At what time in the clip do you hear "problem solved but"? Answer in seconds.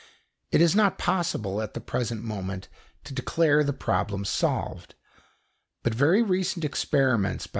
3.71-5.93